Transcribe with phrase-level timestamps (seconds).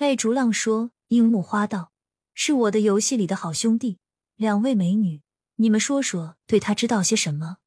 [0.00, 1.92] 赖竹浪说：“樱木花道
[2.32, 3.98] 是我的游戏里的好兄弟，
[4.34, 5.20] 两位美女，
[5.56, 7.58] 你们说说，对他知道些什么？”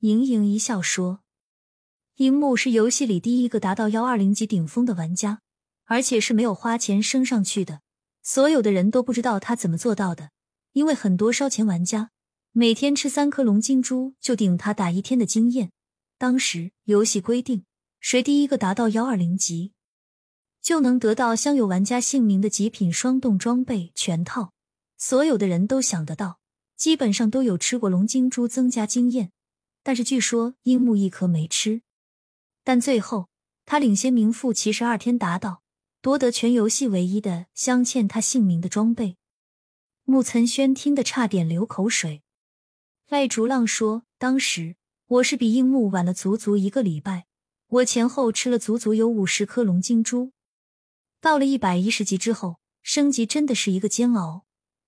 [0.00, 1.20] 盈盈一笑说
[2.16, 5.42] ：“樱木是游戏里第一个达到幺二零级顶峰的玩家，
[5.84, 7.82] 而且是没有花钱升上去的。
[8.22, 10.30] 所有的人都不知道他怎么做到的，
[10.72, 12.12] 因为很多烧钱玩家
[12.52, 15.70] 每天吃三颗龙金珠就顶他打一天的经验。
[16.16, 17.66] 当时游戏规定，
[18.00, 19.74] 谁第一个达到幺二零级。”
[20.62, 24.52] 就能得到镶有玩家姓名的极品双动装备全套。
[24.96, 26.38] 所有的人都想得到，
[26.76, 29.32] 基本上都有吃过龙金珠增加经验。
[29.82, 31.82] 但是据说樱木一颗没吃，
[32.62, 33.28] 但最后
[33.66, 35.62] 他领先名副其实二天达到，
[36.00, 39.16] 夺得全游戏唯一的镶嵌他姓名的装备。
[40.04, 42.22] 木岑轩听得差点流口水。
[43.08, 44.76] 赖竹浪说：“当时
[45.08, 47.26] 我是比樱木晚了足足一个礼拜，
[47.66, 50.30] 我前后吃了足足有五十颗龙金珠。”
[51.22, 54.44] 到了一百一十级之后，升级真的是一个煎熬，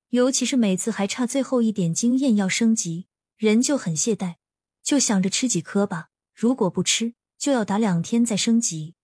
[0.09, 4.35] 尤其是每次还差最后一点经验要升级，人就很懈怠，
[4.83, 6.09] 就想着吃几颗吧。
[6.35, 8.97] 如果不吃，就要打两天再升级。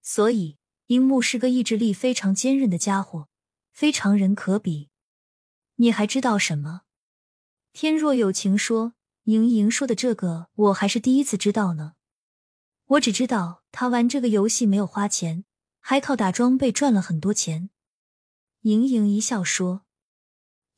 [0.00, 3.28] 所以，樱木是个意志力非常坚韧的家伙，
[3.72, 4.90] 非常人可比。
[5.74, 6.82] 你还知道什么？
[7.72, 11.94] 天若有情说，莹莹说的这个，我还是第一次知道呢。
[12.86, 15.44] 我只知道他玩这个游戏没有花钱。
[15.86, 17.68] 还靠打装备赚了很多钱。
[18.62, 19.82] 盈盈一笑说：“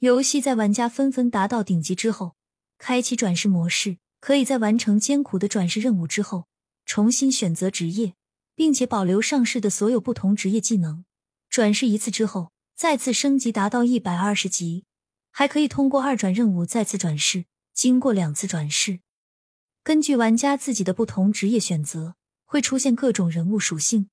[0.01, 2.35] 游戏在玩家纷纷达到顶级之后，
[2.77, 6.49] 开启转世模式，可以在完成艰苦的转世任务之后，
[6.84, 8.15] 重新选择职业，
[8.57, 11.05] 并且保留上市的所有不同职业技能。
[11.49, 14.87] 转世一次之后，再次升级达到一百二十级，
[15.31, 17.45] 还可以通过二转任务再次转世。
[17.73, 18.99] 经过两次转世，
[19.84, 24.11] 根据玩家自己的不同职业选择，会出现各种人物属性。”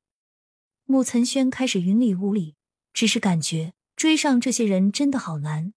[0.85, 2.55] 穆岑轩开始云里雾里，
[2.93, 5.73] 只是感觉追上这些人真的好难。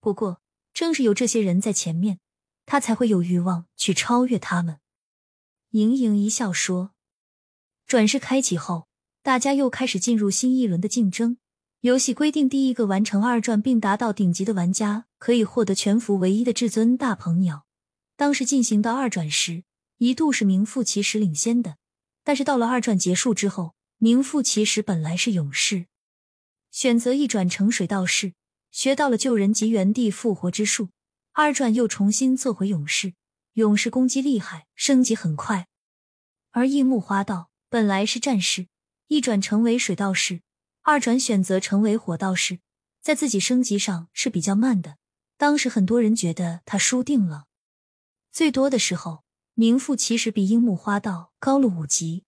[0.00, 0.40] 不过，
[0.74, 2.18] 正是有这些人在前面，
[2.66, 4.80] 他才会有欲望去超越他们。
[5.70, 6.92] 盈盈一笑说
[7.86, 8.88] ：“转世开启后，
[9.22, 11.38] 大家又开始进入新一轮的竞争。
[11.80, 17.66] 游戏规定，第一个完成二转并达到顶级的玩家，可以获得全服唯一的至尊大鹏鸟。
[18.16, 19.62] 当时进行到二转时，
[19.98, 21.76] 一度是名副其实领先的。
[22.24, 25.86] 但是到了二转结束之后，名副其实，本来是勇士，
[26.70, 28.34] 选择一转成水道士，
[28.70, 30.90] 学到了救人及原地复活之术。
[31.32, 33.14] 二转又重新做回勇士，
[33.54, 35.66] 勇士攻击厉害，升级很快。
[36.52, 38.68] 而樱木花道本来是战士，
[39.08, 40.42] 一转成为水道士，
[40.82, 42.60] 二转选择成为火道士，
[43.00, 44.98] 在自己升级上是比较慢的。
[45.36, 47.46] 当时很多人觉得他输定了，
[48.30, 52.22] 最多的时候，名副其实比樱木花道高了五级，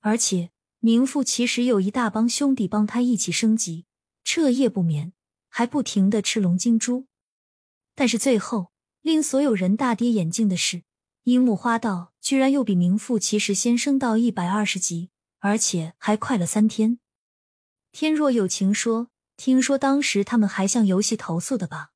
[0.00, 0.50] 而且。
[0.80, 3.86] 名副其实有一大帮兄弟帮他一起升级，
[4.22, 5.12] 彻夜不眠，
[5.48, 7.06] 还不停的吃龙金珠。
[7.96, 8.70] 但是最后
[9.02, 10.84] 令所有人大跌眼镜的是，
[11.24, 17.00] 樱木花道居然又比名副其实先升到一百二十级，而且还快了三天。
[17.90, 21.90] 天若有情说：“听说当时他们还向游戏投诉的吧？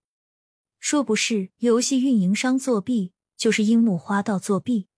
[0.80, 4.88] 说不是游戏运营商作弊，就是樱木花道作弊。”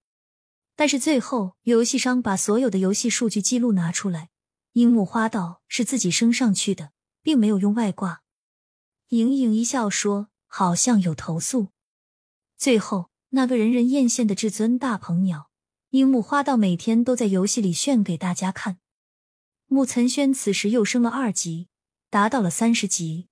[0.77, 4.31] 但是最后，游戏商把所有的游戏数据记录拿出来，
[4.73, 6.91] 樱木花道是自己升上去的，
[7.23, 8.23] 并没有用外挂。
[9.09, 11.69] 盈盈一笑说：“好像有投诉。”
[12.59, 15.51] 最后，那个人人艳羡的至尊大鹏鸟，
[15.91, 18.79] 樱木花道每天都在游戏里炫给大家看。
[19.67, 21.69] 木岑轩此时又升了二级，
[22.11, 23.29] 达到了三十级。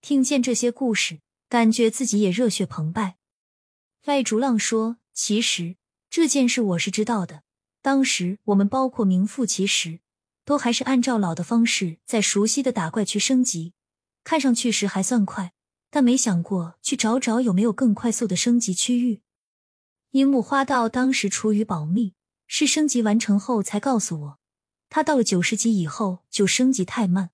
[0.00, 3.16] 听见这些故事，感觉自己也热血澎湃。
[4.04, 5.76] 赖竹浪说：“其实。”
[6.10, 7.42] 这件事我是知道的，
[7.82, 10.00] 当时我们包括名副其实，
[10.44, 13.74] 都还是按照老的方式在熟悉的打怪区升级，
[14.24, 15.52] 看上去时还算快，
[15.90, 19.20] 但没想过去找找有没有更快速的升级区域。
[20.12, 22.14] 樱木花道当时出于保密，
[22.46, 24.38] 是升级完成后才告诉我，
[24.88, 27.30] 他到了九十级以后就升级太慢。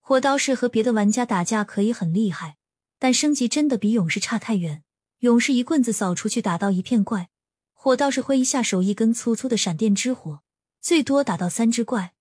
[0.00, 2.58] 火刀士和别的玩家打架可以很厉害，
[2.98, 4.84] 但升级真的比勇士差太远。
[5.20, 7.30] 勇士一棍子扫出去，打到一片怪。
[7.80, 10.42] 火道士挥一下手，一根粗粗的闪电之火，
[10.80, 12.12] 最多打到三只怪。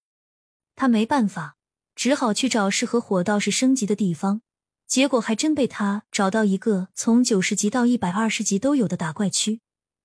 [0.75, 1.57] 他没办法，
[1.95, 4.43] 只好去找适合火道士升级的地方。
[4.85, 9.61] 结果还真被他找到一个从九十级到一百二十级都有的打怪区。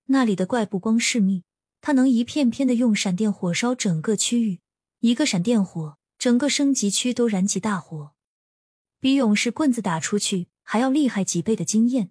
[0.07, 1.45] 那里的怪不光是密，
[1.83, 4.61] 他能一片片的用闪电火烧整个区域，
[5.01, 8.13] 一个闪电火，整个升级区都燃起大火，
[8.99, 12.11] 比勇士棍子打出去还要厉害几倍的经验。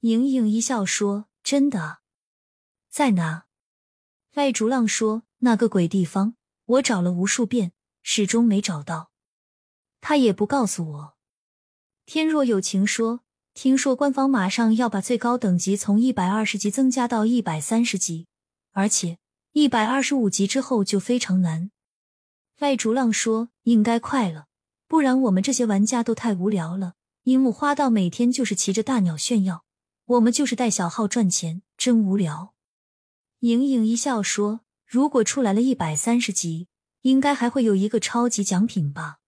[0.00, 2.00] 盈盈一笑说：“真的。”
[2.92, 3.46] 在哪？
[4.34, 6.34] 赖竹浪说：“那个鬼地方，
[6.66, 7.72] 我找了无数遍，
[8.02, 9.10] 始终没找到。
[10.02, 11.14] 他也不告诉我。
[12.04, 13.20] 天若有情说，
[13.54, 18.26] 听说官方马上要把最高等级从一百二十级增加到一百三十级，
[18.72, 19.16] 而且
[19.52, 21.70] 一百二十五级之后就非常难。
[22.58, 24.48] 赖竹浪说：“应该快了，
[24.86, 26.96] 不然我们这些玩家都太无聊了。
[27.22, 29.64] 樱木花道每天就是骑着大鸟炫耀，
[30.04, 32.52] 我们就是带小号赚钱，真无聊。”
[33.42, 36.68] 盈盈一笑说：“如果出来了一百三十级，
[37.00, 39.18] 应该还会有一个超级奖品吧？”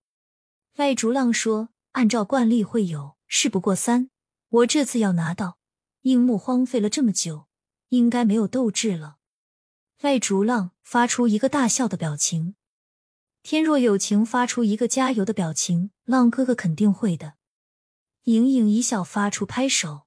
[0.77, 4.11] 赖竹浪说：“按照惯例会有，事不过三。
[4.51, 5.59] 我这次要拿到
[6.03, 7.49] 樱木，荒废了这么久，
[7.89, 9.17] 应该没有斗志了。”
[10.01, 12.55] 赖竹浪发出一个大笑的表情。
[13.43, 17.35] 天若有情发出一个加油的表情，浪哥哥肯定会的。
[18.23, 20.03] 盈盈一笑，发出拍手。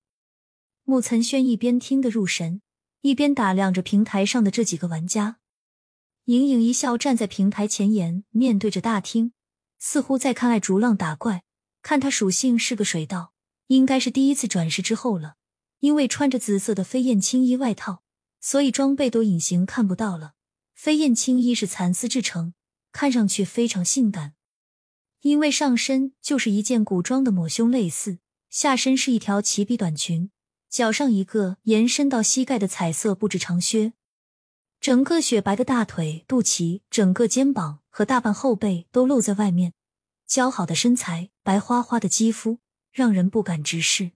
[0.86, 2.62] 木岑轩一边听得入神，
[3.08, 5.38] 一边打量着平台上的这几个玩家。
[6.26, 9.32] 盈盈一笑，站在平台前沿，面对着大厅，
[9.80, 11.44] 似乎在看爱逐浪打怪。
[11.82, 13.32] 看他属性是个水稻，
[13.68, 15.36] 应该是第一次转世之后了。
[15.80, 18.04] 因为穿着紫色的飞燕青衣外套，
[18.42, 20.34] 所以装备都隐形看不到了。
[20.76, 22.54] 飞燕青衣是蚕丝制成。
[22.92, 24.34] 看上去非常性感，
[25.22, 28.18] 因为上身就是一件古装的抹胸类似，
[28.50, 30.32] 下身是一条齐臂短裙，
[30.70, 33.94] 脚上一个延伸到膝盖的彩色布置长靴，
[34.80, 39.74] 整个雪白的大腿、肚脐、整个肩膀和大半后背都露在外面，
[40.28, 42.60] 姣好的身材、白花花的肌肤
[42.92, 44.12] 让人不敢直视。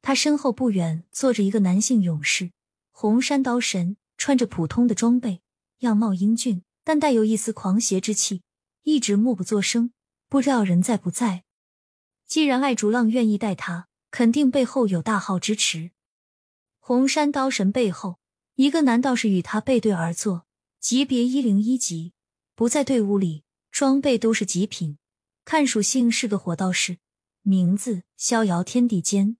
[0.00, 2.52] 他身后不远坐着一个男性勇士，
[2.90, 5.42] 红山刀神，穿着普通的装备，
[5.78, 6.62] 样貌英俊。
[6.84, 8.40] 但带有一丝狂邪之气，
[8.84, 9.92] 一直默不作声，
[10.26, 11.44] 不知道人在不在。
[12.26, 13.87] 既然爱竹浪愿意带他，
[14.18, 15.92] 肯定背后有大号支持。
[16.80, 18.18] 红山刀神背后，
[18.56, 20.44] 一个男道士与他背对而坐，
[20.80, 22.14] 级别一零一级，
[22.56, 24.98] 不在队伍里，装备都是极品。
[25.44, 26.98] 看属性是个火道士，
[27.42, 29.36] 名字逍遥天地间。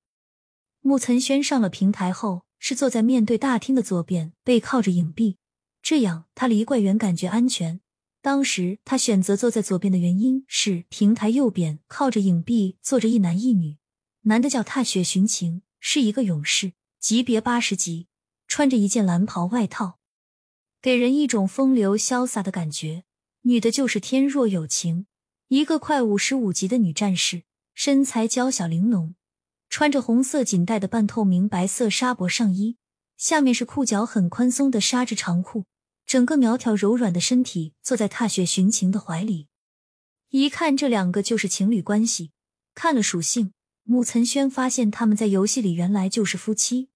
[0.81, 5.39] 木岑轩上了平台后，是坐在面对大厅的左边，背靠着影壁。
[5.83, 7.81] 这样，他离怪园感觉安全。
[8.23, 13.79] 当时他选择坐在左边的原因是，平台右边靠着影壁坐着一男一女，
[14.29, 18.09] 男的叫踏雪寻情，是一个勇士，级别八十级，
[18.47, 19.99] 穿着一件蓝袍外套，
[20.83, 23.05] 给人一种风流潇洒的感觉。
[23.43, 25.07] 女的就是天若有情，
[25.49, 29.15] 一个快五十五级的女战士，身材娇小玲珑，
[29.71, 32.77] 穿着红色锦带的半透明白色纱薄上衣，
[33.17, 35.65] 下面是裤脚很宽松的纱质长裤。
[36.05, 39.49] 整个苗条柔软的身体坐在踏雪寻情的怀里，
[40.29, 42.33] 一看这两个就是情侣关系。
[42.75, 43.53] 看了属性，
[43.91, 46.91] 木岑轩发现他们在游戏里原来就是夫妻。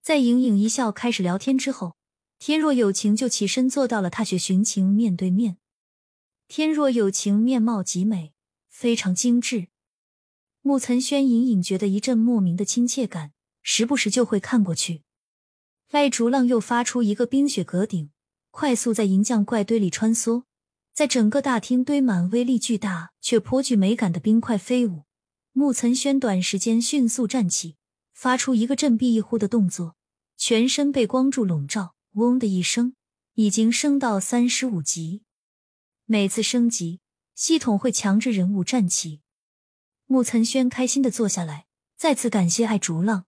[0.00, 1.96] 在盈盈一笑开始聊天之后，
[2.38, 5.56] 天若有情就起身坐到了踏雪寻情面对面。
[6.46, 8.32] 天若有情面貌极美，
[8.68, 9.66] 非常精致。
[10.62, 13.32] 木岑轩隐隐觉得一阵莫名的亲切感，
[13.64, 15.02] 时不时就会看过去。
[15.90, 18.10] 赖竹浪又发出一个冰雪阁顶。
[18.52, 20.44] 快速在银匠怪堆里穿梭，
[20.92, 25.03] 在整个大厅堆满威力巨大却颇具美感的冰块飞舞。
[25.56, 27.76] 木岑轩短时间迅速站起，
[28.12, 29.94] 发出一个振臂一呼的动作，
[30.36, 31.94] 全身被光柱笼罩。
[32.14, 32.96] 嗡的一声，
[33.34, 35.22] 已经升到三十五级。
[36.06, 37.00] 每次升级，
[37.36, 39.20] 系统会强制人物站起。
[40.06, 43.26] 木岑轩开心的坐下来，再次感谢爱竹浪，